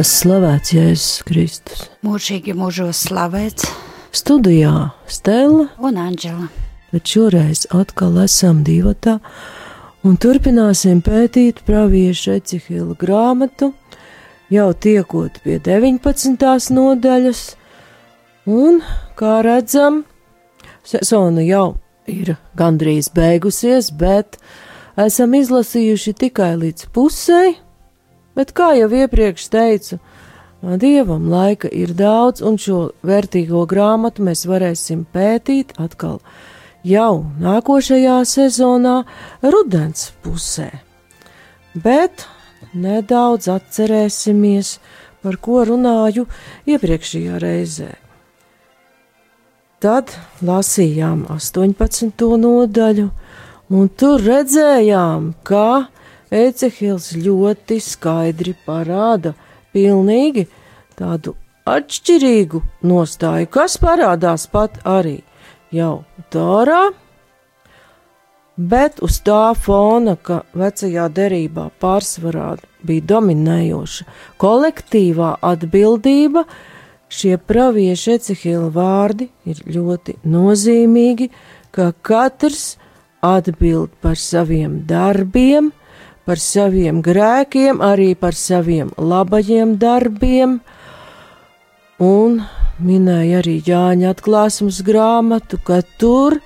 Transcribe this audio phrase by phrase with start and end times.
[0.00, 1.80] Slavēts Jēzus Kristus.
[2.06, 3.66] Mūžīgi mūžos slavēts
[4.16, 6.46] Studijā Stela un Anģela.
[6.88, 9.18] Bet šoreiz atkal esam divatā
[10.06, 13.74] un turpināsim pētīt pravieša Ecihila grāmatu,
[14.48, 16.48] jau tiekot pie 19.
[16.80, 17.44] nodaļas,
[18.48, 18.80] un,
[19.20, 20.06] kā redzam,
[20.80, 21.74] sezona jau
[22.08, 24.40] ir gandrīz beigusies, bet
[24.96, 27.58] esam izlasījuši tikai līdz pusei,
[28.40, 30.00] bet kā jau iepriekš teicu,
[30.60, 36.18] Dievam laika ir daudz, un šo vērtīgo grāmatu mēs varēsim pētīt atkal
[36.84, 38.98] jau nākošajā sezonā,
[39.40, 40.68] rudens pusē.
[41.72, 42.26] Bet
[42.76, 44.74] nedaudz atcerēsimies,
[45.24, 46.26] par ko runāju
[46.68, 47.94] iepriekšējā reizē.
[49.80, 50.12] Tad
[50.44, 52.28] lasījām 18.
[52.36, 53.08] nodaļu,
[53.72, 55.88] un tur redzējām, ka
[56.30, 59.34] Ecehils ļoti skaidri parāda,
[59.74, 60.46] pilnīgi
[60.98, 61.34] tādu
[61.68, 65.20] atšķirīgu nostāju, kas parādās pat arī
[65.74, 66.90] jau Tārā,
[68.56, 72.52] bet uz tā fona, ka vecajā derībā pārsvarā
[72.86, 74.06] bija dominējoša
[74.40, 76.44] kolektīvā atbildība,
[77.10, 81.30] šie pravieši Ecehila vārdi ir ļoti nozīmīgi,
[81.74, 82.76] ka katrs
[83.24, 85.72] atbild par saviem darbiem,
[86.26, 90.58] par saviem grēkiem, arī par saviem labajiem darbiem,
[92.00, 92.40] un
[92.80, 96.38] minēja arī Jāņa atklāsmes grāmatu, ka tur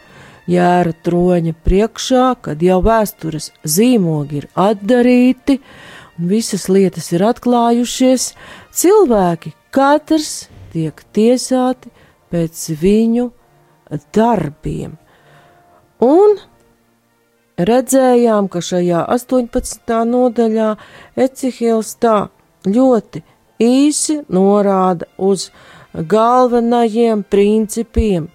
[0.51, 5.61] jēra troņa priekšā, kad jau vēstures zīmogi ir atdarīti,
[6.19, 8.33] un visas lietas ir atklājušies,
[8.75, 11.91] cilvēki katrs tiek tiesāti
[12.35, 13.31] pēc viņu
[14.15, 14.99] darbiem.
[16.05, 16.37] Un
[17.59, 20.01] redzējām, ka šajā 18.
[20.09, 20.75] nodaļā
[21.17, 22.29] Ecihils tā
[22.67, 23.23] ļoti
[23.63, 25.51] īsi norāda uz
[25.95, 28.29] galvenajiem principiem,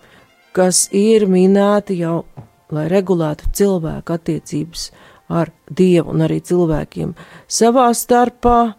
[0.56, 2.24] kas ir minēti jau,
[2.72, 4.90] lai regulētu cilvēku attiecības
[5.30, 7.14] ar Dievu un arī cilvēkiem
[7.50, 8.74] savā starpā,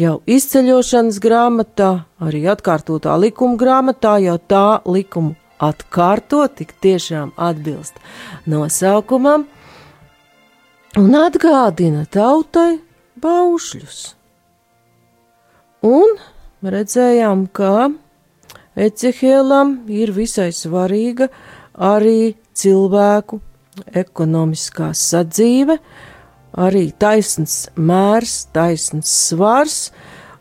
[0.00, 1.90] jau izceļošanas grāmatā,
[2.22, 8.00] arī atkārtotā likuma grāmatā, jau tā likumu atkārtot, tik tiešām atbilst
[8.50, 9.46] nosaukumam,
[10.94, 12.78] un atgādina tautai
[13.22, 14.00] baušļus.
[15.84, 16.16] Un
[16.62, 17.90] redzējām, ka
[18.74, 21.28] Ecehēlam ir visai svarīga
[21.74, 23.40] arī cilvēku
[23.94, 25.78] ekonomiskā sadzīve,
[26.54, 29.78] arī taisns mērs, taisns svars,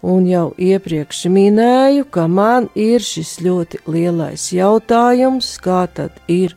[0.05, 6.53] un jau iepriekš minēju, ka man ir šis ļoti lielais jautājums, kā tad ir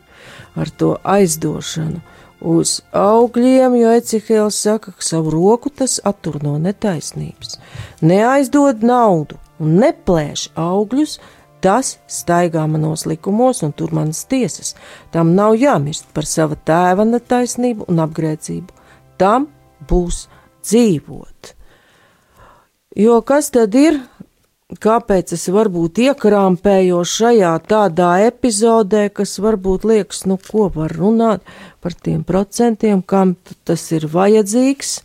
[0.57, 2.01] ar to aizdošanu
[2.41, 7.57] uz augļiem, jo Ecihēls saka, ka savu roku tas attur no netaisnības.
[8.01, 11.17] Neaizdod naudu un neplēš augļus,
[11.61, 14.75] tas staigā manos likumos un tur manas tiesas.
[15.11, 18.73] Tam nav jāmirst par sava tēva netaisnību un apgrēcību.
[19.17, 19.49] Tam
[19.89, 20.27] būs
[20.67, 21.53] dzīvot.
[22.97, 23.99] Jo kas tad ir
[24.75, 31.45] kāpēc es varbūt iekrāmpējos šajā tādā epizodē, kas varbūt liekas, nu, ko var runāt
[31.79, 34.97] par tiem procentiem, kam tas ir vajadzīgs.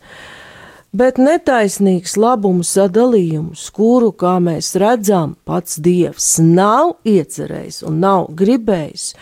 [0.93, 9.13] Bet netaisnīgs labumu sadalījums, kuru, kā mēs redzam, pats Dievs nav iecerējis un nav gribējis,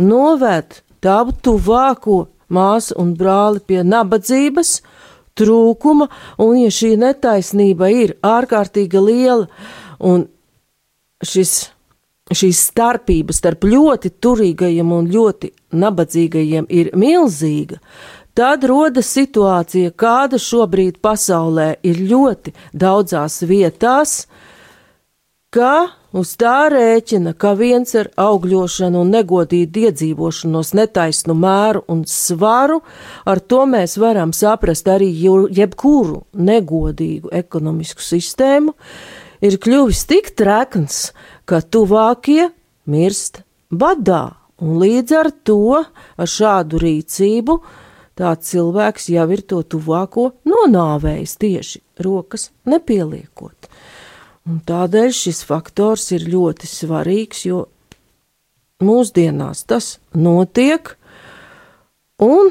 [0.00, 4.80] noved tavu tuvāko māsu un brāli pie nabadzības,
[5.38, 6.08] trūkuma,
[6.42, 9.46] un ja šī netaisnība ir ārkārtīgi liela,
[10.06, 10.24] Un
[11.26, 11.70] šis,
[12.32, 17.80] šīs starpības starp ļoti turīgajiem un ļoti nabadzīgajiem ir milzīga,
[18.34, 24.24] tad rodas situācija, kāda šobrīd pasaulē ir ļoti daudzās vietās,
[25.50, 32.80] ka uz tā rēķina, ka viens ar augļošanu un negodīgu iedzīvošanos netaisnu mēru un svaru,
[33.26, 35.10] ar to mēs varam saprast arī
[35.58, 38.74] jebkuru negodīgu ekonomisku sistēmu,
[39.44, 41.10] ir kļuvis tik trekns,
[41.48, 42.50] ka tuvākie
[42.90, 47.56] mirst badā, un līdz ar to, ar šādu rīcību,
[48.20, 53.70] tāds cilvēks jau ir to tuvāko nonāvējis tieši rokas nepieliekot.
[54.48, 57.66] Un tādēļ šis faktors ir ļoti svarīgs, jo
[58.84, 60.94] mūsdienās tas notiek,
[62.24, 62.50] un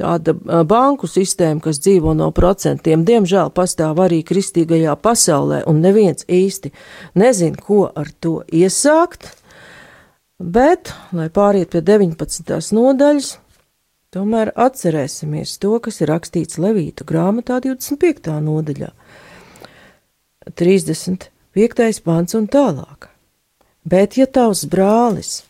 [0.00, 6.72] tāda banku sistēma, kas dzīvo no procentiem, diemžēl pastāv arī kristīgajā pasaulē, un neviens īsti
[7.20, 9.34] nezin, ko ar to iesākt.
[10.40, 12.72] Bet, lai pāriet pie 19.
[12.72, 13.34] nodaļas,
[14.14, 18.32] tomēr atcerēsimies to, kas ir rakstīts Levītu grāmatā 25.
[18.46, 18.88] nodaļā.
[20.56, 22.00] 35.
[22.06, 23.10] pants un tālāk.
[23.84, 25.42] Bet, ja tavs brālis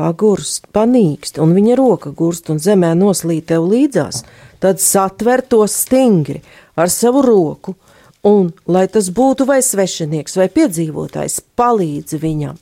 [0.00, 4.24] pagurst, panīkst, un viņa roka gurst un zemē noslīd tev līdzās,
[4.62, 6.40] tad satver to stingri
[6.80, 7.76] ar savu roku,
[8.24, 12.56] un, lai tas būtu vai svešinieks vai piedzīvotājs, palīdzi viņam,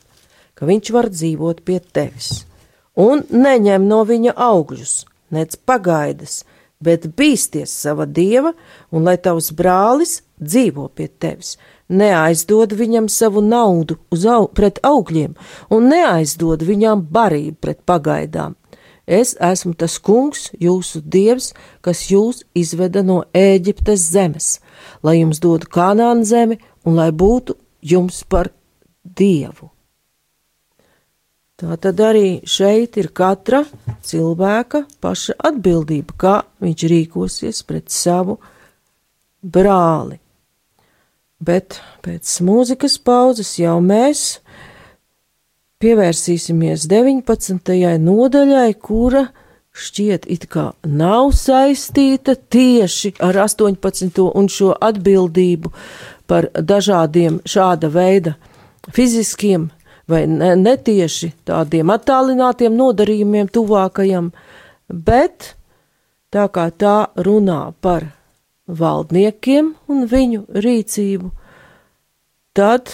[0.59, 2.43] ka viņš var dzīvot pie tevis,
[2.99, 4.95] un neņem no viņa augļus,
[5.35, 6.43] nec pagaidas,
[6.83, 8.55] bet bīsties sava dieva,
[8.91, 11.57] un lai tavs brālis dzīvo pie tevis.
[11.89, 13.97] Neaizdod viņam savu naudu
[14.29, 15.33] au, pret augļiem,
[15.73, 18.57] un neaizdod viņam barību pret pagaidām.
[19.09, 24.59] Es esmu tas kungs, jūsu dievs, kas jūs izveda no Ēģiptes zemes,
[25.01, 28.53] lai jums dotu kanāna zemi un lai būtu jums par
[29.03, 29.71] dievu.
[31.59, 33.65] Tā tad arī šeit ir katra
[34.05, 38.37] cilvēka paša atbildība, kā viņš rīkosies pret savu
[39.43, 40.21] brāli.
[41.39, 44.41] Bet pēc mūzikas pauzes jau mēs
[45.79, 47.77] pievērsīsimies 19.
[48.03, 49.29] nodaļai, kura
[49.79, 54.19] šķiet it kā nav saistīta tieši ar 18.
[54.27, 55.71] un šo atbildību
[56.27, 58.35] par dažādiem šāda veida
[58.95, 59.69] fiziskiem
[60.09, 64.33] vai netieši tādiem attālinātiem nodarījumiem tuvākajam,
[64.89, 65.53] bet
[66.33, 68.09] tā kā tā runā par
[68.69, 71.31] valdniekiem un viņu rīcību,
[72.57, 72.93] tad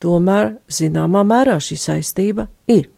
[0.00, 2.88] tomēr zināmā mērā šī saistība ir.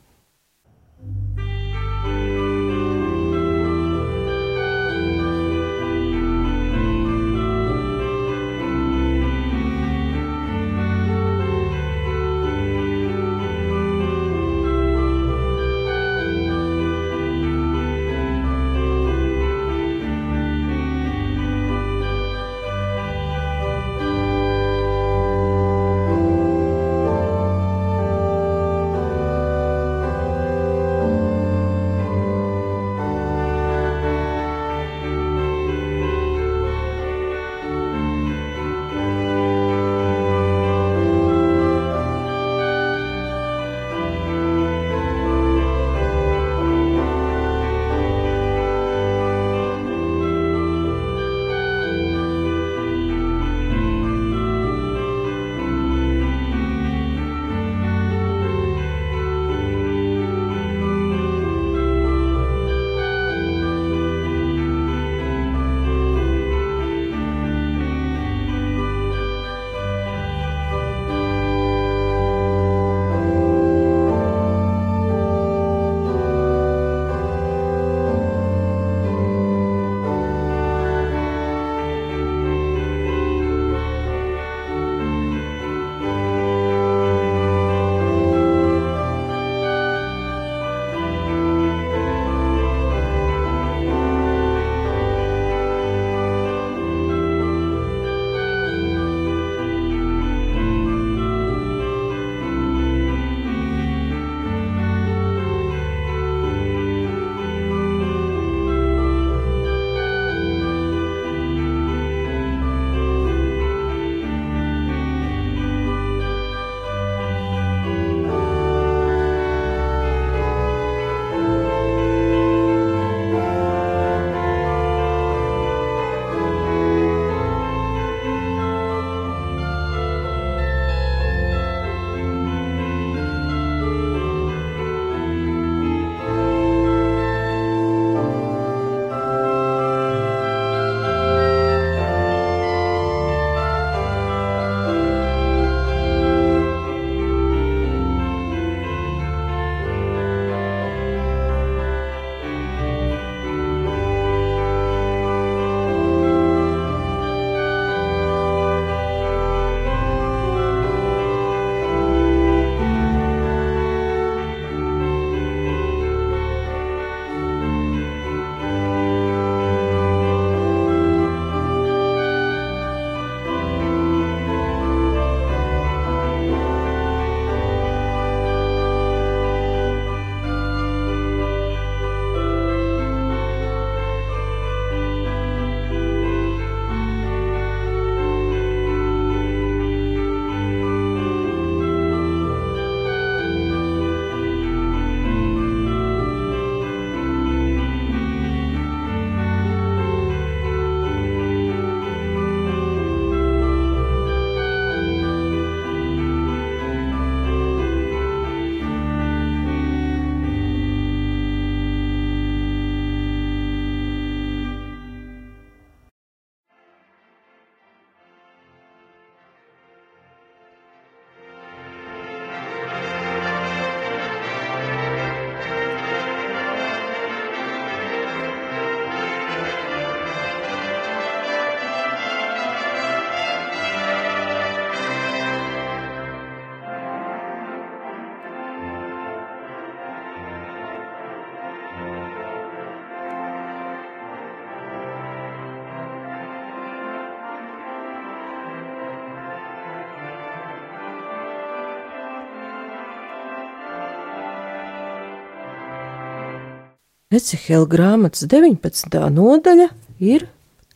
[257.33, 259.15] Ecehela grāmatas 19.
[259.33, 259.87] nodaļa
[260.21, 260.43] ir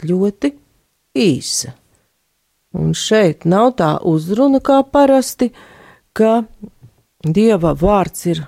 [0.05, 0.50] ļoti
[1.16, 1.73] īsa.
[2.76, 5.49] Un šeit nav tā uzruna kā parasti,
[6.12, 6.45] ka
[7.25, 8.43] dieva vārds ir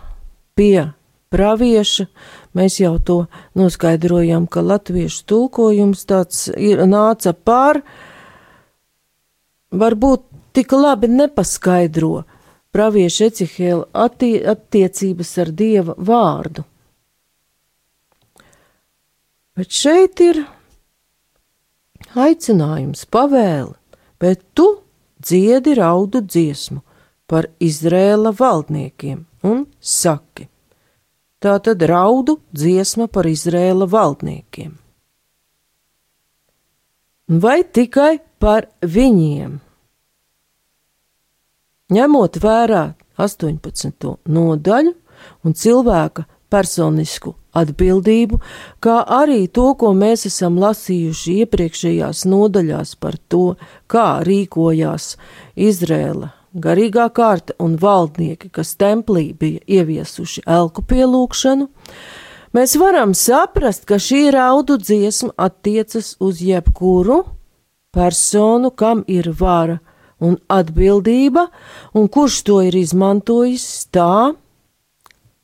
[0.52, 0.90] pie
[1.33, 2.09] pravieša.
[2.52, 3.18] Mēs jau to
[3.57, 7.80] noskaidrojam, ka latviešu tulkojums tāds ir nāca pār,
[9.73, 12.26] varbūt tik labi nepaskaidro
[12.76, 13.33] pravieša
[13.97, 16.68] attie attiecības ar dieva vārdu.
[19.58, 20.44] Bet šeit ir
[22.14, 23.74] aicinājums, pavēle,
[24.22, 24.68] bet tu
[25.18, 26.78] dziedi raudu dziesmu
[27.26, 30.46] par Izrēla valdniekiem un saki.
[31.42, 34.76] Tā tad raudu dziesma par Izrēla valdniekiem.
[37.42, 39.58] Vai tikai par viņiem?
[41.98, 42.86] Ņemot vērā
[43.18, 44.14] 18.
[44.30, 44.94] nodaļu
[45.42, 48.38] un cilvēka personisku atbildību,
[48.85, 53.57] kā arī to, ko mēs esam lasījuši iepriekšējās nodaļās par to,
[53.90, 55.14] kā rīkojās
[55.69, 61.69] Izrēla garīgā kārta un valdnieki, kas templī bija ieviesuši elku pielūgšanu,
[62.57, 67.23] mēs varam saprast, ka šī raudu dziesma attiecas uz jebkuru
[67.95, 69.78] personu, kam ir vara
[70.21, 71.47] un atbildība,
[71.95, 74.35] un kurš to ir izmantojis tā,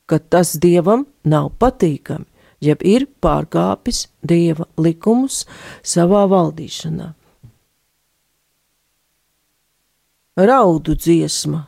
[0.05, 2.25] ka tas dievam nav patīkami,
[2.61, 5.43] jeb ir pārkāpis dieva likumus
[5.83, 7.13] savā valdīšanā.
[10.35, 11.61] Raudu dziesma.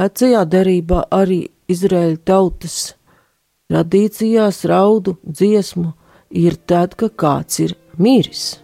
[0.00, 2.76] Vecajā derībā arī Izraēļa tautas
[3.70, 5.92] tradīcijās raudu dziesmu
[6.36, 8.58] ir tad, kad kāds ir miris.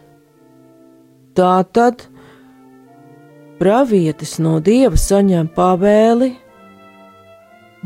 [1.36, 2.06] Tā tad
[3.60, 6.32] pravietis no dieva saņem pavēli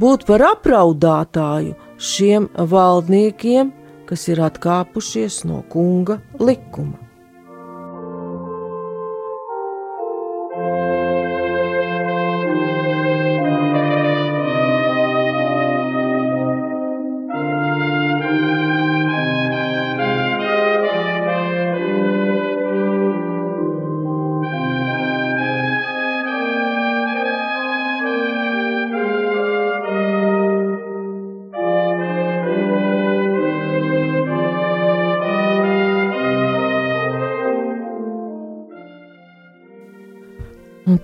[0.00, 3.72] būt par apraudātāju šiem valdniekiem,
[4.08, 7.09] kas ir atkāpušies no kunga likuma.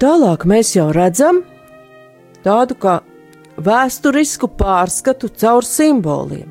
[0.01, 1.43] Tālāk mēs jau redzam
[2.45, 2.99] tādu kā
[3.57, 6.51] vēsturisku pārskatu caur simboliem.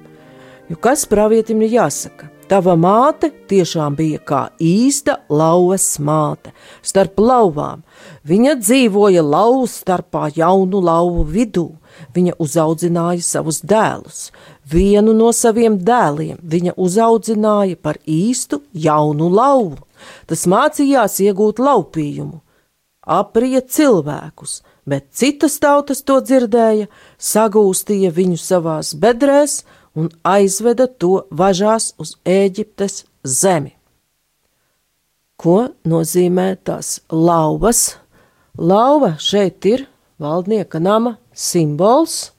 [0.69, 2.31] Jo kas pravietim ir jāsaka?
[2.45, 6.51] Tava māte tiešām bija kā īsta lauvas māte,
[6.85, 7.81] starp lauvām.
[8.25, 11.65] Viņa dzīvoja lauvu starpā jaunu lauvu vidū.
[12.13, 14.29] Viņa uzaudzināja savus dēlus.
[14.69, 19.81] Vienu no saviem dēliem viņa uzaudzināja par īstu jaunu lauvu.
[20.29, 22.44] Tas mācījās iegūt laupījumu
[23.05, 29.63] aprija cilvēkus, bet citas tautas to dzirdēja, sagūstīja viņu savās bedrēs
[29.95, 33.75] un aizveda to važās uz Ēģiptes zemi.
[35.35, 37.97] Ko nozīmē tās lauvas?
[38.55, 39.83] Lauva šeit ir
[40.19, 42.31] valdnieka nama simbols,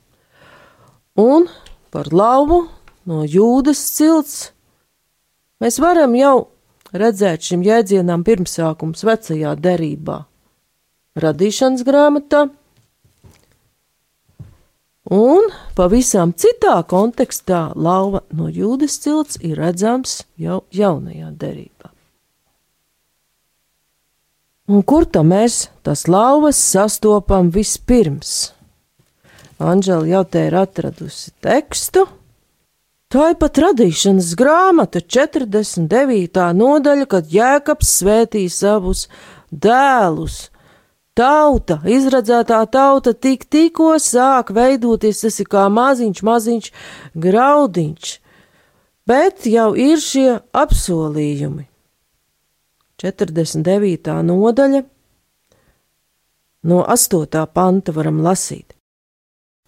[1.16, 1.44] un
[1.92, 2.62] par lauvu
[3.04, 4.38] no jūdas cilts
[5.60, 6.48] mēs varam jau
[6.96, 10.22] redzēt šim jēdzienam pirmsākums vecajā derībā
[11.16, 12.46] radīšanas grāmatā.
[15.06, 21.92] Un pavisam citā kontekstā lauva no jūdas cilts ir redzams jau jaunajā derībā.
[24.66, 28.50] Un kur tam mēs tas lauvas sastopam vispirms?
[29.62, 32.02] Anģela jau te ir atradusi tekstu.
[33.06, 36.42] Tā ir pat radīšanas grāmata, 49.
[36.58, 39.06] nodaļa, kad Jēkabs svētīja savus
[39.54, 40.48] dēlus
[41.16, 46.66] Tauta, izradzētā tauta tik tikko sāk veidoties, tas ir kā maziņš, maziņš
[47.24, 48.10] graudiņš,
[49.08, 51.64] bet jau ir šie apsolījumi.
[53.00, 54.10] 49.
[54.28, 54.82] nodaļa
[56.68, 57.46] no 8.
[57.52, 58.74] panta varam lasīt.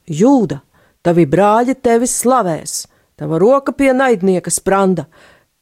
[0.05, 0.59] Jūda,
[1.01, 2.83] tavi brāļi tevi slavēs,
[3.17, 5.07] tava roka pie naidnieka spranda,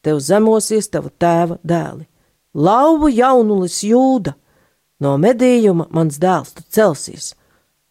[0.03, 2.09] tev zemosies tava tēva dēli.
[2.59, 4.35] Lauvu jaunulis jūda!
[5.01, 7.35] No medījuma mans dēls tu celsies,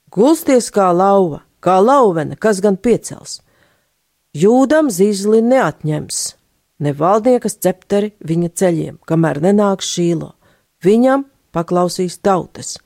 [0.10, 3.40] gulsties kā lauva, kā lauvene, kas gan piecels.
[4.36, 6.22] Jūdam zīzli neatņems,
[6.82, 10.34] ne valdniekas cepteri viņa ceļiem, kamēr nenāks šīlo,
[10.84, 12.78] viņam paklausīs tautas.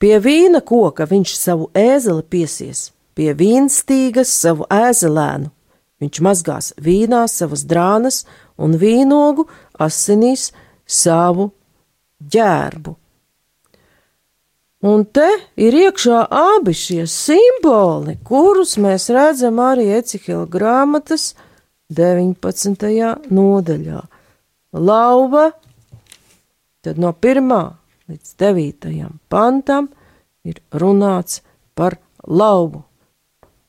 [0.00, 5.50] Pie vīna koka viņš savu ēzeli piesies, pie vīnstīgas savu ēzelēnu,
[6.00, 8.22] Viņš mazgās vīnā savas drānas
[8.56, 9.44] un vīnogu
[9.80, 10.48] asinīs
[10.88, 11.50] savu
[12.20, 12.96] ģērbu.
[14.80, 15.26] Un te
[15.60, 21.34] ir iekšā abi šie simboli, kurus mēs redzam arī Ecihila grāmatas
[21.92, 22.86] 19.
[23.28, 24.00] nodaļā.
[24.72, 25.50] Lauva,
[26.80, 27.50] tad no 1.
[28.08, 29.10] līdz 9.
[29.28, 29.90] pantam
[30.48, 31.42] ir runāts
[31.74, 32.84] par lauvu.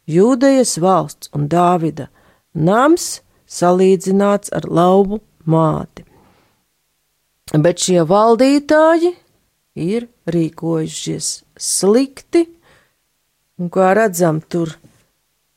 [0.07, 2.07] Jūdejas valsts un Dāvida
[2.55, 3.19] nams
[3.51, 6.05] salīdzināts ar lauvu māti.
[7.51, 9.11] Bet šie valdītāji
[9.75, 12.45] ir rīkojušies slikti,
[13.59, 14.77] un kā redzam, tur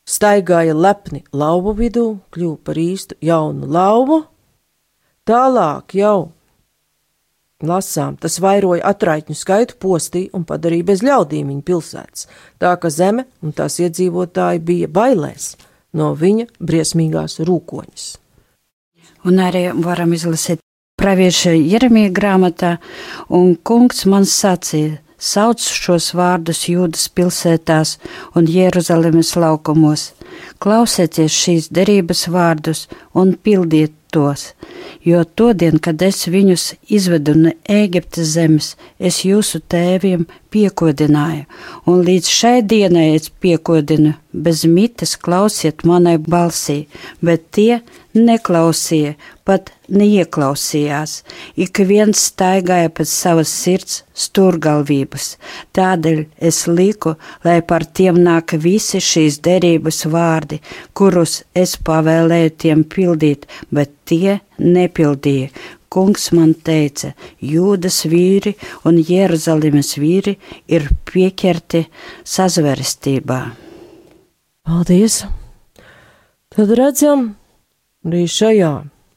[0.04, 4.24] staigāja lepni lauvu vidū, kļuva par īstu jaunu lauvu.
[5.24, 6.33] Tālāk jau
[7.64, 12.26] lasām, tas vairoja atraitņu skaitu postī un padarīja bez ļaudīm viņa pilsētas,
[12.59, 15.54] tā ka zeme un tās iedzīvotāji bija bailēs
[15.94, 18.11] no viņa briesmīgās rūkoņas.
[19.24, 20.61] Un arī varam izlasīt
[21.04, 22.76] pravieša Jeremija grāmatā,
[23.28, 27.98] un kungs man sacīja, sauc šos vārdus Jūdas pilsētās
[28.36, 30.12] un Jeruzalemes laukumos.
[30.64, 32.86] Klausieties šīs derības vārdus
[33.20, 34.46] un pildiet tos,
[35.04, 36.64] jo todien, kad es viņus
[36.96, 41.44] izvedu no Ēģiptes zemes, es jūsu tēviem piekodināju,
[41.90, 46.84] un līdz šai dienai es piekodinu, bez mitas klausiet manai balsī,
[47.20, 47.82] bet tie
[48.14, 51.18] neklausīja, pat neieklausījās.
[51.61, 55.35] Ik viens staigāja pēc savas sirds stūrgalvības.
[55.76, 60.61] Tādēļ es liku, lai par tiem nāk visi šīs derības vārdi,
[60.96, 65.50] kurus es pavēlēju tiem pildīt, bet tie nepildīja.
[65.94, 68.57] Kungs man teica, jūdas vīri
[68.88, 70.35] un Jeruzalemes vīri
[70.66, 71.85] ir pieķerti
[72.26, 73.38] sazvērstībā.
[74.64, 75.20] Paldies!
[76.54, 77.28] Tad redzam,
[78.07, 78.72] arī šajā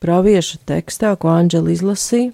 [0.08, 2.32] pravieša tekstā, ko Anģela izlasīja,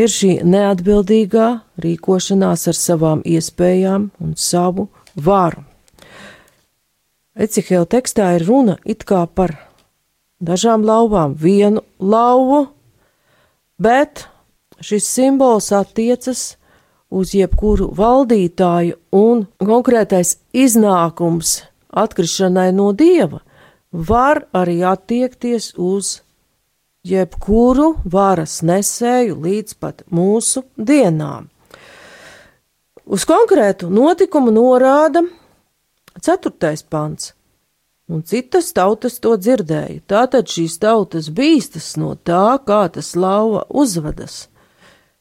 [0.00, 1.48] ir šī neatbildīgā
[1.84, 5.62] rīkošanās ar savām iespējām un savu varu.
[7.38, 9.54] Ecihela tekstā ir runa it kā par
[10.42, 12.64] dažām lauvām, vienu lauvu,
[13.78, 14.26] bet
[14.82, 16.56] šis simbols attiecas
[17.10, 21.60] uz jebkuru valdītāju un konkrētais iznākums
[22.02, 23.40] atkrišanai no dieva
[23.92, 26.20] var arī attiekties uz
[27.06, 31.48] jebkuru varas nesēju līdz pat mūsu dienām.
[33.10, 35.22] Uz konkrētu notikumu norāda
[36.20, 36.52] 4.
[36.90, 37.32] pants,
[38.10, 40.02] un citas tautas to dzirdēja.
[40.06, 44.48] Tātad šīs tautas bīstas no tā, kā tas lauva uzvedas.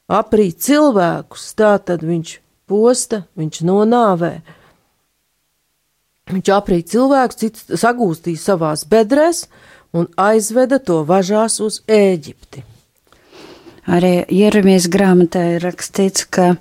[0.10, 2.40] Aprīt cilvēkus, tātad viņš
[2.70, 4.34] posta, viņš nonāvē.
[6.30, 9.48] Viņš aprīt cilvēkus, cits sagūstīja savās bedrēs,
[9.94, 12.66] un aizveda to važās uz Ēģipti.
[13.90, 16.52] Arī Jeremijas grāmatā ir rakstīts, ka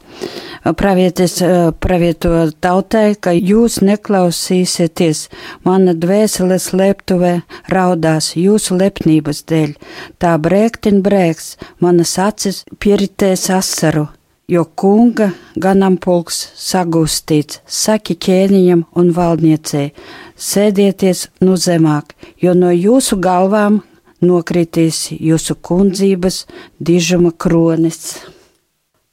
[0.80, 1.34] pravietis
[1.82, 2.30] pravieto
[2.64, 5.26] tautai, ka jūs neklausīsieties,
[5.66, 7.34] mana dvēseles leptuvē
[7.74, 9.74] raudās jūsu lepnības dēļ,
[10.16, 14.06] tā brēktin brēks, manas acis pieritēs asaru,
[14.48, 19.90] jo kunga ganāmpulks sagūstīts, saki ķēniņam un valdniecei,
[20.32, 23.82] sēdieties nu zemāk, jo no jūsu galvām
[24.24, 26.44] nokritīs jūsu kundzības
[26.78, 28.18] dižuma kronis.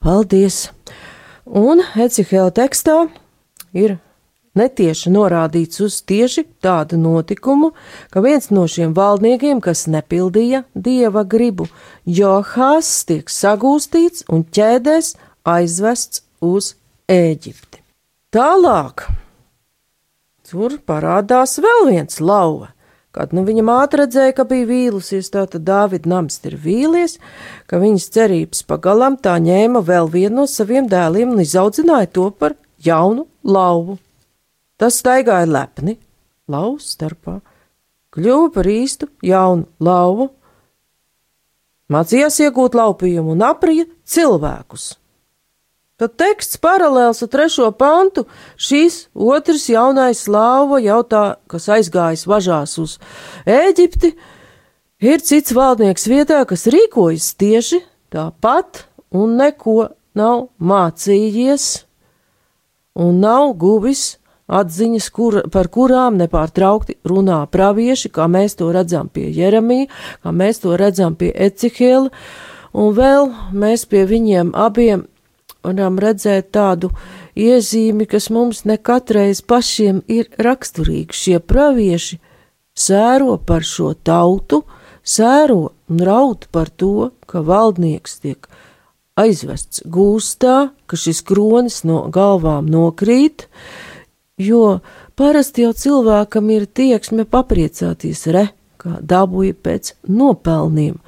[0.02, 0.70] Paldies!
[1.46, 3.06] Un Ecihela tekstā
[3.78, 4.00] ir
[4.58, 7.72] netieši norādīts uz tieši tādu notikumu,
[8.10, 11.68] ka viens no šiem valdniekiem, kas nepildīja dieva gribu,
[12.06, 16.74] Johās tiek sagūstīts un ķēdēs aizvests uz
[17.12, 17.84] Ēģipti.
[18.34, 19.06] Tālāk
[20.50, 22.75] tur parādās vēl viens lauva.
[23.16, 27.16] Kad nu viņa māte redzēja, ka bija vīlusies, tātad Dāvida nams ir vīlies,
[27.70, 32.58] ka viņas cerības pagalam tā ņēma vēl vienu no saviem dēliem un izaudzināja to par
[32.84, 33.96] jaunu lauvu.
[34.76, 35.96] Tas staigāja lepni,
[36.52, 37.38] lauvas starpā,
[38.12, 40.28] kļuva par īstu jaunu lauvu,
[41.88, 44.90] mācījās iegūt laupījumu un aprija cilvēkus.
[45.96, 48.26] Tad teksts paralēls ar trešo pantu,
[48.60, 52.98] šīs otrs jaunais slāva jautā, kas aizgājis važās uz
[53.48, 54.10] Ēģipti,
[55.08, 57.80] ir cits valdnieks vietā, kas rīkojas tieši
[58.12, 58.84] tāpat
[59.16, 59.78] un neko
[60.20, 61.70] nav mācījies
[63.00, 64.18] un nav guvis
[64.52, 69.88] atziņas, kur, par kurām nepārtraukti runā pravieši, kā mēs to redzam pie Jeremija,
[70.28, 72.12] kā mēs to redzam pie Ecihela,
[72.76, 75.08] un vēl mēs pie viņiem abiem
[75.66, 76.92] varam redzēt tādu
[77.36, 81.16] iezīmi, kas mums ne katreiz pašiem ir raksturīgi.
[81.16, 82.20] Šie pravieši
[82.76, 84.64] sēro par šo tautu,
[85.04, 88.48] sēro un raud par to, ka valdnieks tiek
[89.20, 93.48] aizvests gūstā, ka šis kronis no galvām nokrīt,
[94.38, 94.80] jo
[95.16, 98.50] parasti jau cilvēkam ir tieksme papriecāties re,
[98.82, 101.00] kā dabūja pēc nopelniem.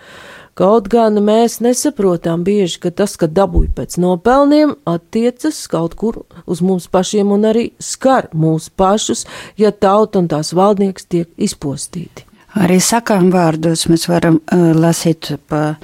[0.58, 6.64] Kaut gan mēs nesaprotam bieži, ka tas, ka dabūja pēc nopelniem, attiecas kaut kur uz
[6.66, 9.28] mums pašiem un arī skar mūs pašus,
[9.62, 12.26] ja tauta un tās valdnieks tiek izpostīti.
[12.58, 15.78] Arī sakām vārdos mēs varam uh, lasīt pa,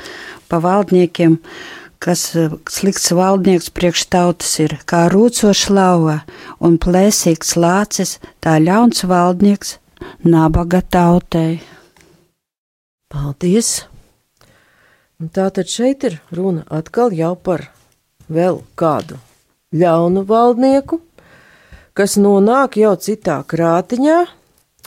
[0.50, 1.38] pa valdniekiem,
[2.02, 6.18] kas uh, slikts valdnieks priekš tautas ir kā rūcoša lauva
[6.66, 9.78] un plēsīgs lācis, tā ļauns valdnieks
[10.26, 11.60] nabaga tautai.
[13.14, 13.84] Paldies!
[15.22, 17.68] Tātad šeit ir runa atkal jau par
[18.34, 19.20] vēl kādu
[19.74, 21.00] ļaunu valdnieku,
[21.94, 24.24] kas nonāk jau citā krātiņā,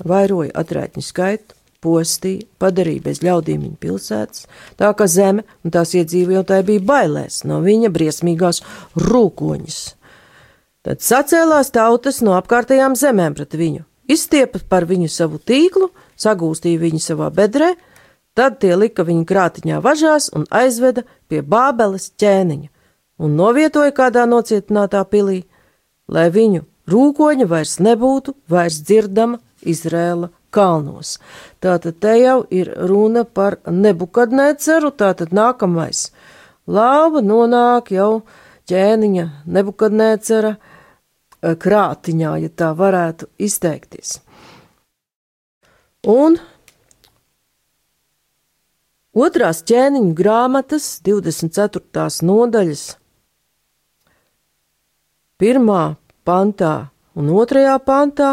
[0.05, 1.55] vairoja atraitņu skaitu,
[1.87, 4.47] postīja, padarīja bez ļaudīm viņa pilsētas,
[4.81, 8.63] tā ka zeme un tās iedzīvotāji bija bailēs no viņa briesmīgās
[8.99, 9.81] rūkoņas.
[10.87, 17.03] Tad sacēlās tautas no apkārtējām zemēm pret viņu, izstiepa par viņu savu tīklu, sagūstīja viņu
[17.03, 17.75] savā bedrē,
[18.37, 22.69] tad tie lika viņu krātiņā važās un aizveda pie Bābeles ķēniņa
[23.25, 25.43] un novietoja kādā nocietinātā pilī,
[26.09, 31.17] lai viņu rūkoņa vairs nebūtu vairs dzirdama Izrēla kalnos.
[31.61, 36.11] Tātad te jau ir runa par nebukadneceru, tātad nākamais
[36.67, 38.23] lāva nonāk jau
[38.71, 44.21] ķēniņa nebukadnecera eh, krātiņā, ja tā varētu izteikties.
[46.07, 46.39] Un
[49.17, 52.05] otrās ķēniņu grāmatas 24.
[52.29, 52.85] nodaļas
[55.41, 55.97] pirmā
[56.29, 56.75] pantā
[57.17, 58.31] un otrajā pantā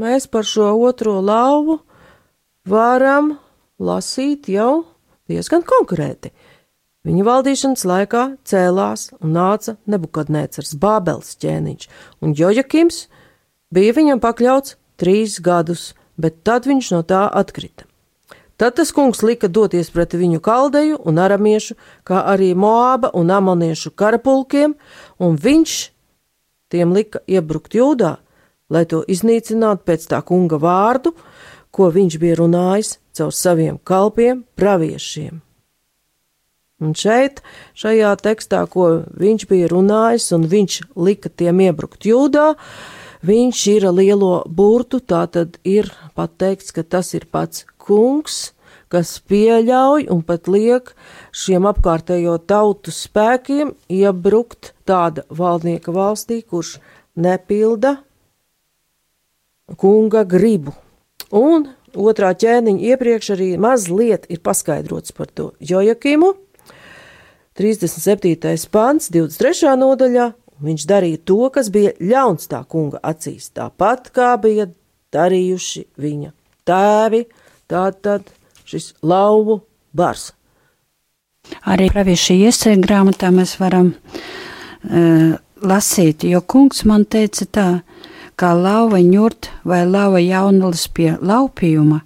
[0.00, 1.80] mēs par šo otro lauvu
[2.68, 3.34] varam
[3.76, 4.86] lasīt jau
[5.28, 6.32] diezgan konkrēti.
[7.06, 11.86] Viņa valdīšanas laikā cēlās un nāca Nebukadnēcars Bābels ķēniņš,
[12.24, 13.04] un Jojakims
[13.70, 17.86] bija viņam pakļauts trīs gadus, bet tad viņš no tā atkrita.
[18.56, 21.76] Tad tas kungs lika doties pret viņu kaldeju un aramiešu,
[22.08, 24.72] kā arī moāba un amoniešu karapulkiem,
[25.20, 25.74] un viņš
[26.72, 28.16] tiem lika iebrukt jūdā,
[28.72, 31.12] lai to iznīcinātu pēc tā kunga vārdu,
[31.70, 35.42] ko viņš bija runājis caur saviem kalpiem, praviešiem.
[36.80, 37.40] Un šeit,
[37.76, 42.50] šajā tekstā, ko viņš bija runājis, un viņš lika tiem iebrukt jūdā,
[43.24, 48.52] viņš ir lielo burtu, tā tad ir pateikts, ka tas ir pats kungs,
[48.92, 50.92] kas pieļauj un pat liek
[51.34, 56.76] šiem apkārtējo tautu spēkiem iebrukt tāda valdnieka valstī, kurš
[57.18, 57.96] nepilda
[59.74, 60.76] kunga gribu.
[61.34, 66.34] Un otrā ķēniņa iepriekš arī mazliet ir paskaidrots par to Jojakimu.
[67.56, 68.68] 37.
[68.70, 69.72] pants, 23.
[69.80, 70.32] nodaļā.
[70.56, 74.70] Viņš darīja to, kas bija ļauns tā kunga acīs, tāpat kā bija
[75.12, 76.30] darījuši viņa
[76.68, 77.26] tēvi,
[77.70, 78.28] tātad
[78.66, 79.60] šis lauvu
[79.96, 80.32] bars.
[81.66, 87.68] Arī pravieši iesēja grāmatā mēs varam uh, lasīt, jo kungs man teica tā,
[88.36, 92.02] kā lauva ņurt vai lauva jaunulis pie laupījuma,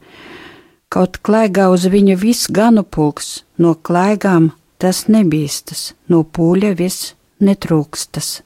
[0.92, 8.40] kaut klaigā uz viņa viss ganu pulks, no klaigām tas nebīstas, no pūļa viss netrūkstas.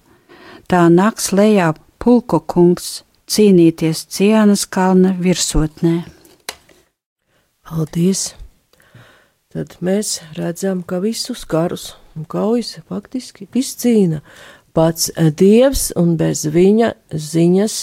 [0.70, 6.02] Tā nāks lejā pulko kungs cīnīties cienas kalna virsotnē.
[7.64, 8.34] Paldies!
[9.48, 14.18] Tad mēs redzam, ka visus karus un kaujas faktiski izcīna
[14.76, 15.06] pats
[15.38, 17.76] Dievs, un bez viņa ziņas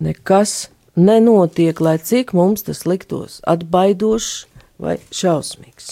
[0.00, 0.52] nekas
[0.96, 4.46] nenotiek, lai cik mums tas liktos atbaidošs
[4.80, 5.90] vai šausmīgs.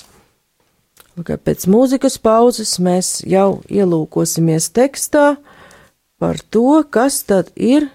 [1.21, 5.35] Pēc mūzikas pauzes mēs jau ielūkosimies tekstā
[6.17, 7.91] par to, kas tad ir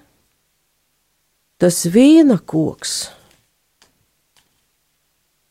[1.57, 2.99] tas vīna koks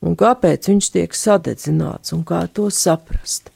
[0.07, 3.51] un kāpēc viņš tiek sadedzināts un kā to saprast.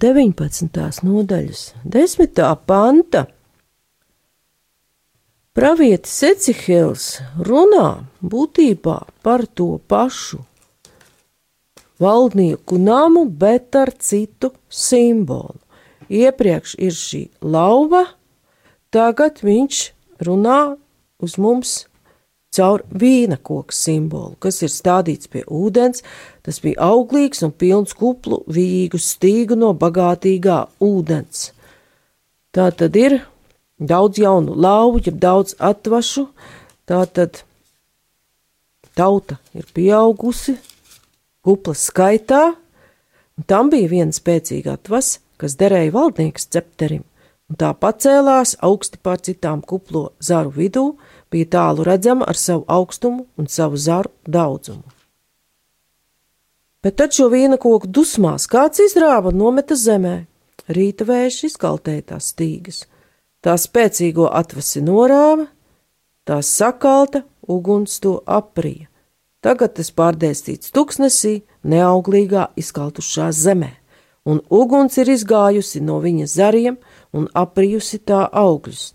[0.00, 1.04] 19.
[1.04, 2.38] nodaļas, 10.
[2.64, 3.26] panta.
[5.52, 10.40] Pravietis Ecihils runā būtībā par to pašu
[12.00, 15.60] valdnieku namu, bet ar citu simbolu.
[16.08, 18.06] Iepriekš ir šī lauva,
[18.88, 19.82] tagad viņš
[20.24, 20.62] runā
[21.20, 21.76] uz mums
[22.54, 26.04] caur vīna koku simbolu, kas ir stādīts pie ūdens.
[26.42, 31.50] Tas bija auglīgs un pilns kuplu vīgu stīgu no bagātīgā ūdens.
[32.50, 33.20] Tā tad ir
[33.78, 36.26] daudz jaunu lauvu, jeb daudz atvašu,
[36.88, 37.44] tā tad
[38.98, 40.56] tauta ir pieaugusi
[41.46, 42.50] kuplas skaitā,
[43.38, 47.04] un tam bija viena spēcīga atvas, kas derēja valdnieka cepterim,
[47.58, 50.86] tā pacēlās augsti pār citām kuplo zaru vidū,
[51.30, 54.86] bija tālu redzama ar savu augstumu un savu zaru daudzumu.
[56.82, 60.24] Bet tad šo vīna koku dusmās kāds izrāva un nometa zemē.
[60.70, 62.84] Rīta vējš izkaltēja tās stīgas,
[63.42, 65.48] tā spēcīgo atvasi norāva,
[66.28, 68.86] tās sakalta, uguns to aprija.
[69.40, 73.72] Tagad tas pārdēstīts tuksnesī, neauglīgā izkaltušā zemē,
[74.28, 76.76] un uguns ir izgājusi no viņa zariem
[77.16, 78.90] un aprijusi tā augļus.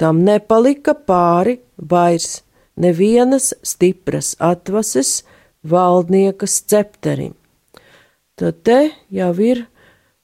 [0.00, 2.40] Tam nepalika pāri vairs
[2.80, 5.22] nevienas stipras atvases
[5.62, 7.34] valdniekas cepterim.
[8.34, 8.80] Tad te
[9.12, 9.66] jau ir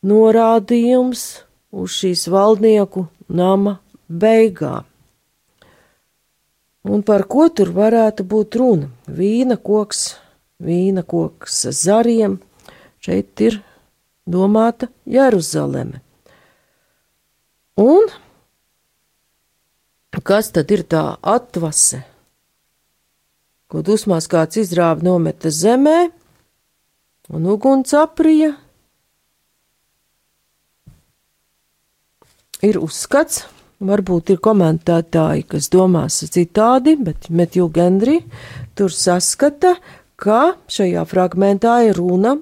[0.07, 1.25] norādījums
[1.77, 3.77] uz šīs valdnieku nama
[4.09, 4.87] beigām.
[6.87, 8.89] Un par ko tur varētu būt runa?
[9.11, 10.15] Vīna koks,
[10.63, 12.39] vīna koks zariem,
[13.03, 13.59] šeit ir
[14.23, 16.06] domāta Jeruzaleme.
[17.77, 18.09] Un
[20.27, 22.01] kas tad ir tā atvase,
[23.71, 26.09] ko dusmās kāds izrāva nometa zemē,
[27.31, 28.57] un uguns aprija?
[32.65, 33.45] Ir uzskats,
[33.77, 38.23] Varbūt ir komentētāji, kas domās citādi, bet Metju Gendri
[38.73, 39.75] tur saskata,
[40.17, 42.39] ka šajā fragmentā ir runa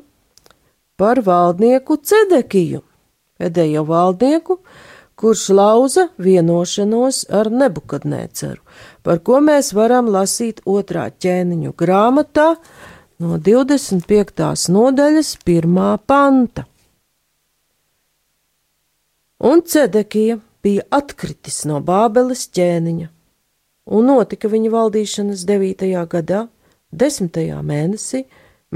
[0.95, 2.85] par valdnieku Cedekiju,
[3.43, 4.61] pēdējo valdnieku,
[5.25, 8.61] kurš lauza vienošanos ar Nebukadnēceru,
[9.01, 12.51] par ko mēs varam lasīt otrā ķēniņu grāmatā
[13.25, 14.69] no 25.
[14.77, 16.67] nodaļas pirmā panta.
[19.41, 23.09] Un Cedekija bija atkritis no Bābeles ķēniņa,
[23.97, 25.93] un notika viņa valdīšanas 9.
[26.19, 26.47] gadā,
[26.93, 27.45] 10.
[27.73, 28.27] mēnesī,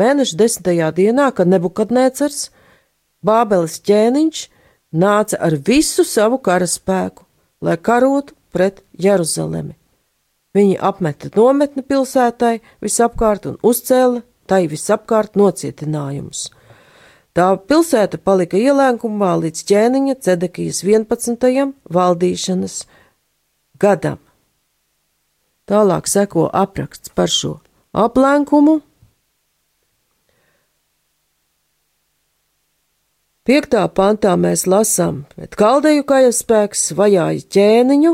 [0.00, 0.76] mēneša 10.
[0.96, 2.46] dienā, kad Nebukadnēcars,
[3.20, 4.48] Bābeles ķēniņš,
[4.92, 7.24] nāca ar visu savu karaspēku,
[7.60, 9.74] lai karotu pret Jeruzalemi.
[10.56, 16.48] Viņi apmeta nometni pilsētai visapkārt un uzcēla tai visapkārt nocietinājumus.
[17.36, 21.68] Tā pilsēta palika ielēkumā līdz ķēniņa Cedekijas 11.
[21.94, 22.80] valdīšanas
[23.78, 24.18] gadam.
[25.68, 27.58] Tālāk seko apraksts par šo
[27.92, 28.80] aplenkumu.
[33.48, 38.10] Piektā pantā mēs lasām, bet kaldeju kajaspēks vajāja ķēniņu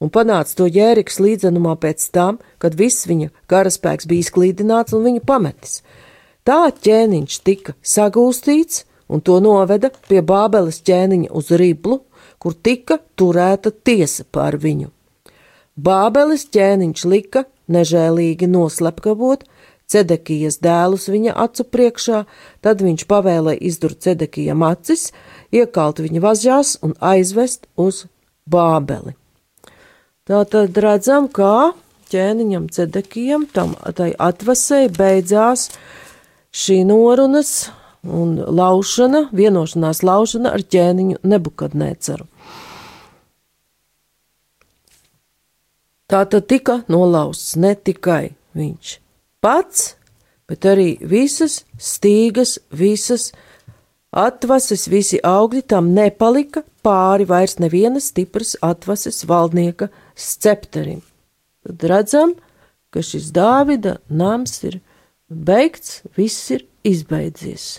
[0.00, 5.20] un panāca to jēriks līdzenumā pēc tam, kad viss viņa karaspēks bija izklīdināts un viņu
[5.28, 5.82] pametis.
[6.48, 12.00] Tā ķēniņš tika sagūstīts un to noveda pie Bābeles ķēniņa uz Riblu,
[12.40, 14.88] kur tika turēta tiesa pār viņu.
[15.76, 19.44] Bābeles ķēniņš lika nežēlīgi noslepkavot
[19.90, 22.22] Cedekijas dēlus viņa acu priekšā,
[22.62, 25.08] tad viņš pavēlēja izdurt Cedekijam acis,
[25.50, 28.04] iekalt viņa vazjās un aizvest uz
[28.50, 29.16] Bābeli.
[30.30, 31.72] Tā tad redzam, kā
[32.12, 35.68] ķēniņam Cedekijam tam tai atvasēji beidzās
[36.54, 37.70] šī norunas
[38.06, 42.30] un laušana, vienošanās laušana ar ķēniņu nebukadnēceru.
[46.10, 48.98] Tā tad tika nolausts ne tikai viņš
[49.44, 49.94] pats,
[50.48, 53.30] bet arī visas stīgas, visas
[54.10, 61.02] atvases, visi augļi tam nepalika pāri vairs nevienas stipras atvases valdnieka scepterim.
[61.66, 62.34] Tad redzam,
[62.90, 64.80] ka šis Dāvida nams ir
[65.30, 67.78] beigts, viss ir izbeidzies.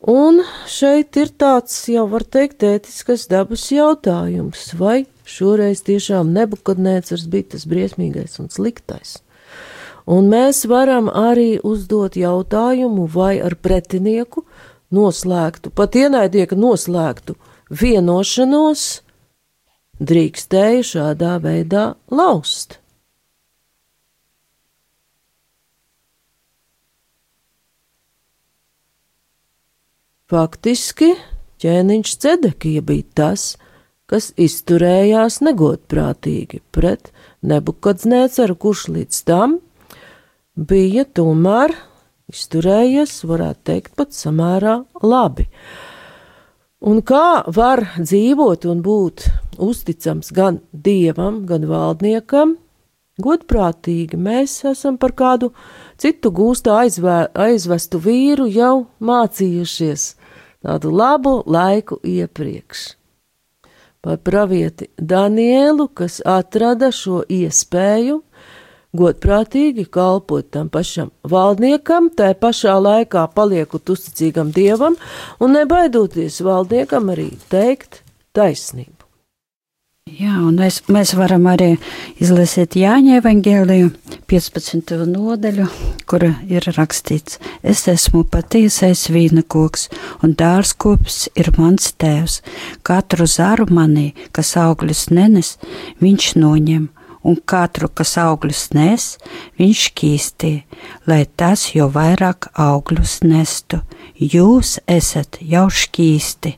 [0.00, 7.50] Un šeit ir tāds, jau var teikt, ētiskas dabas jautājums, vai šoreiz tiešām nebukadnēcars bija
[7.56, 9.18] tas briesmīgais un sliktais.
[10.10, 14.42] Un mēs varam arī uzdot jautājumu, vai ar pretinieku
[14.90, 17.36] noslēgtu, pat ienaidnieka noslēgtu
[17.70, 18.84] vienošanos,
[20.02, 22.80] drīkstēja šādā veidā laust.
[30.30, 31.14] Faktiski
[31.62, 33.48] ķēniņš Cedekija bija tas,
[34.10, 37.10] kas izturējās negodprātīgi pret
[37.46, 39.58] Nebukadznēceru, kurš līdz tam
[40.60, 41.72] bija tomēr
[42.30, 45.48] izturējies, varētu teikt, pat samērā labi.
[46.80, 49.26] Un kā var dzīvot un būt
[49.60, 52.54] uzticams gan dievam, gan valdniekam,
[53.20, 55.50] godprātīgi mēs esam par kādu
[56.00, 60.06] citu gūstā aizvē, aizvestu vīru jau mācījušies
[60.64, 62.94] tādu labu laiku iepriekš.
[64.00, 68.22] Par pravieti Danielu, kas atrada šo iespēju
[68.96, 74.98] godprātīgi kalpot tam pašam valdniekam, tā pašā laikā paliekot uzticīgam dievam
[75.40, 78.02] un nebaidoties valdniekam arī teikt
[78.34, 79.00] taisnību.
[80.10, 81.76] Jā, un mēs, mēs varam arī
[82.18, 83.92] izlasīt Jāņa evangēliju
[84.30, 84.94] 15.
[85.06, 85.68] nodaļu,
[86.10, 89.86] kura ir rakstīts: Es esmu patiesais vīna koks,
[90.24, 92.40] un dārzkops ir mans tēvs.
[92.82, 95.58] Katru zaru manī, kas augļus nenes,
[96.02, 96.88] viņš noņem,
[97.22, 99.06] un katru, kas augļus nes,
[99.60, 100.52] viņš šķīstī,
[101.10, 103.82] lai tas jau vairāk augļus nestu.
[104.20, 106.54] Jūs esat jau šķīsti,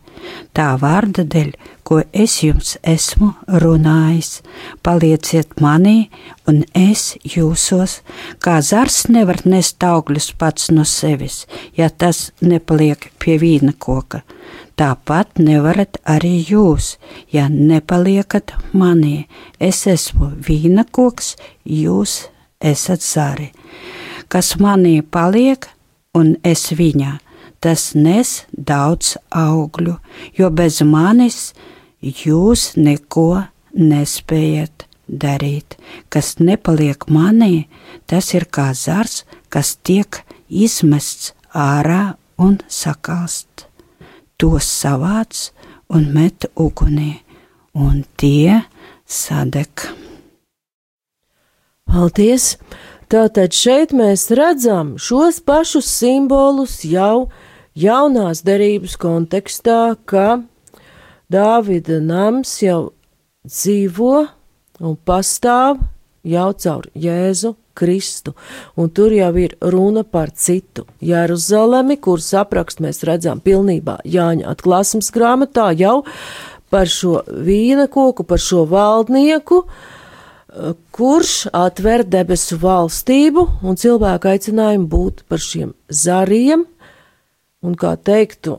[0.56, 1.52] tā vārda dēļ,
[1.86, 3.32] ko es jums esmu
[3.62, 4.40] runājis.
[4.82, 6.08] Palieciet manī,
[6.48, 8.00] un es jūsos,
[8.42, 11.44] kā zars nevar nest augļus pats no sevis,
[11.78, 14.22] ja tas nepaliek pie vīna koka
[14.78, 16.96] Tāpat nevarat arī jūs,
[17.28, 19.26] ja nepaliekat manī.
[19.60, 22.28] Es esmu vīna koks, jūs
[22.62, 23.50] esat zari.
[24.32, 25.68] Kas manī paliek,
[26.16, 27.18] un es viņā,
[27.60, 29.98] tas nes daudz augļu,
[30.38, 31.52] jo bez manis
[32.00, 33.44] jūs neko
[33.76, 35.76] nespējat darīt.
[36.08, 37.66] Kas nepaliek manī,
[38.08, 43.68] tas ir kā zars, kas tiek izmests ārā un sakalst
[44.42, 45.52] tos savāc
[45.94, 47.20] un met ugunī,
[47.78, 48.58] un tie
[49.06, 49.86] sadeg.
[51.86, 52.56] Paldies!
[53.12, 57.28] Tātad šeit mēs redzam šos pašus simbolus jau
[57.76, 60.40] jaunās derības kontekstā, ka
[61.32, 62.94] Dāvida nams jau
[63.46, 64.16] dzīvo
[64.80, 65.84] un pastāv
[66.24, 68.34] jau caur Jēzu Kristu,
[68.76, 70.84] un tur jau ir runa par citu.
[71.00, 76.02] Jeruzalemi, kuras aprakstu mēs redzam pilnībā Jāņa atklāsmes grāmatā jau
[76.72, 79.62] par šo vīna koku, par šo valdnieku,
[80.92, 86.66] kurš atver debesu valstību un cilvēku aicinājumu būt par šiem zariem,
[87.62, 88.56] un kā, teiktu,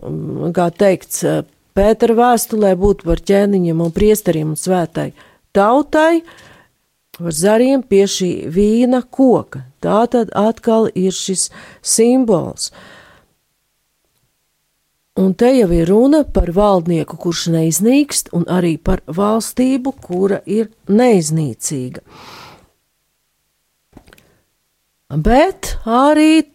[0.55, 1.26] kā teikts
[1.74, 5.07] Pētera vēstulē, būt par ķēniņiem un priesteriem un svētai
[5.57, 6.22] tautai,
[7.20, 9.68] ar zariem pie šī vīna koka.
[9.84, 11.49] Tā tad atkal ir šis
[11.82, 12.72] simbols.
[15.14, 20.72] Un te jau ir runa par valdnieku, kurš neiznīkst, un arī par valstību, kura ir
[20.89, 22.01] neiznīcīga.
[25.14, 26.47] Bet arī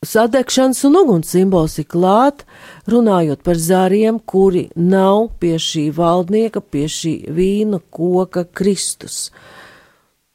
[0.00, 2.46] sadegšanas un uguns simbols ir klāt,
[2.88, 9.28] runājot par zariem, kuri nav pie šī valdnieka, pie šī vīna koka Kristus.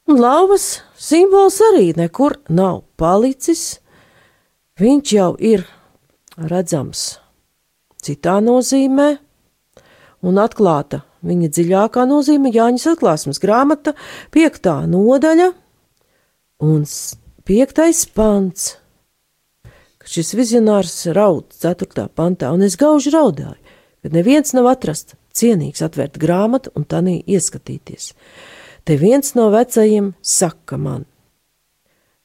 [0.10, 3.78] Un lauvas simbols arī nekur nav palicis.
[4.82, 5.68] Viņš jau ir
[6.49, 7.20] redzams
[8.01, 9.05] citā nozīmē,
[10.26, 13.93] un atklāta viņa dziļākā nozīme Jāņas atklāsmes grāmata,
[14.34, 15.51] piektā nodaļa
[16.66, 16.86] un
[17.45, 18.72] piektais pants.
[20.10, 22.07] Šis vizionārs raud 4.
[22.18, 23.60] pantā, un es gauži raudāju,
[24.01, 28.16] kad neviens nav atrasts cienīgs atvērt grāmatu un tanī ieskatīties
[28.90, 31.04] te viens no vecajiem saka man: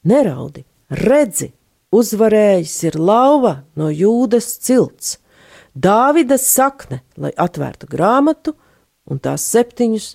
[0.09, 1.51] Neraudi, redzi,
[1.93, 5.19] uzvarējis ir lauva no jūdas cilts,
[5.75, 8.55] Dāvidas sakne, lai atvērtu grāmatu
[9.11, 10.07] un tās septiņus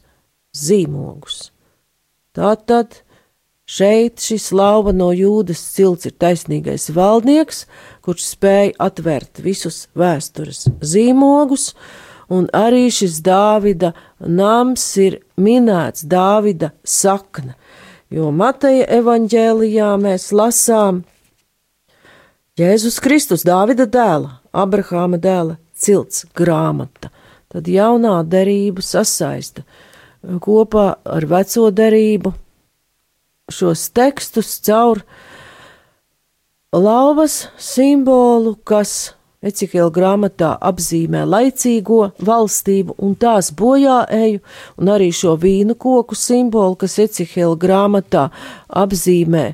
[0.56, 1.50] zīmogus.
[2.34, 3.02] Tātad
[3.68, 7.66] šeit šis lauva no jūdas cilts ir taisnīgais valdnieks,
[8.02, 11.74] kurš spēja atvērt visus vēstures zīmogus,
[12.30, 17.56] un arī šis Dāvida nams ir minēts Dāvida sakna,
[18.10, 21.04] jo Mateja evaņģēlijā mēs lasām
[22.60, 27.08] Jēzus Kristus, Dāvida dēla, Abrahāma dēla, cilts grāmata.
[27.50, 29.64] Tad jaunā derība sasaista
[30.44, 32.34] kopā ar veco derību
[33.50, 35.00] šos tekstus caur
[36.76, 44.42] lauvas simbolu, kas Ecihela grāmatā apzīmē laicīgo valstību un tās bojāēju,
[44.76, 48.26] un arī šo vīnu koku simbolu, kas Ecihela grāmatā
[48.82, 49.46] apzīmē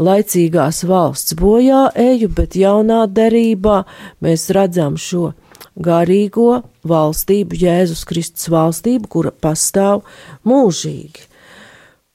[0.00, 3.82] laicīgās valsts bojā eju, bet jaunā derībā
[4.24, 5.34] mēs redzam šo
[5.76, 10.00] garīgo valstību, Jēzus Kristus valstību, kura pastāv
[10.48, 11.28] mūžīgi.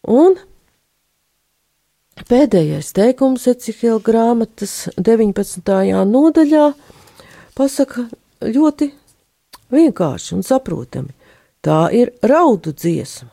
[0.09, 0.39] Un
[2.24, 6.05] pēdējais teikums Ecihila grāmatas 19.
[6.07, 6.70] nodaļā
[7.57, 8.05] pasaka
[8.39, 8.88] ļoti
[9.76, 11.11] vienkārši un saprotami.
[11.66, 13.32] Tā ir raudu dziesma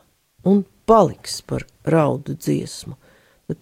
[0.49, 2.97] un paliks par raudu dziesmu.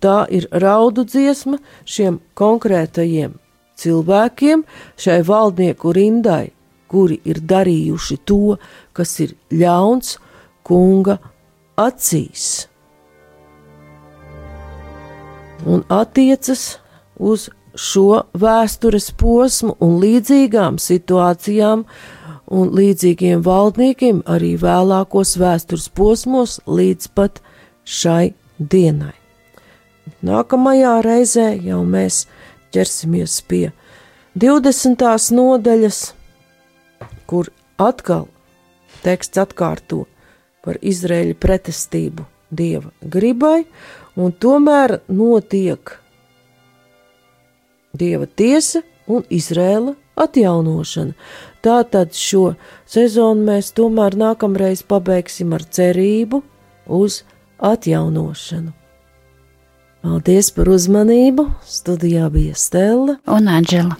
[0.01, 3.37] Tā ir raudu dziesma šiem konkrētajiem
[3.81, 4.65] cilvēkiem,
[4.97, 6.51] šai valdnieku rindai,
[6.89, 8.57] kuri ir darījuši to,
[8.93, 10.17] kas ir ļauns
[10.65, 11.17] kunga
[11.77, 12.70] acīs.
[15.65, 16.79] Un attiecas
[17.21, 21.85] uz šo vēstures posmu un līdzīgām situācijām
[22.51, 27.39] un līdzīgiem valdniekiem arī vēlākos vēstures posmos līdz pat
[27.85, 29.13] šai dienai.
[30.25, 32.25] Nākamajā reizē jau mēs
[32.75, 33.71] ķersimies pie
[34.35, 35.01] 20.
[35.35, 36.01] nodaļas,
[37.27, 37.49] kur
[37.81, 38.27] atkal
[39.01, 40.05] teksts atkārto
[40.61, 43.63] par Izraēļa pretestību dieva gribai,
[44.15, 45.95] un tomēr notiek
[47.97, 51.15] dieva tiesa un Izraēla atjaunošana.
[51.61, 52.53] Tātad šo
[52.89, 56.41] sezonu mēs tomēr nākamreiz pabeigsim ar cerību
[56.91, 57.21] uz
[57.61, 58.73] atjaunošanu.
[60.01, 61.45] Paldies par uzmanību!
[61.61, 63.99] Studijā bija Stela un Anģela.